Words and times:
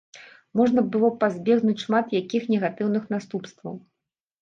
Можна 0.59 0.83
было 0.95 1.11
б 1.11 1.19
пазбегнуць 1.25 1.83
шмат 1.85 2.17
якіх 2.23 2.51
негатыўных 2.55 3.09
наступстваў. 3.17 3.83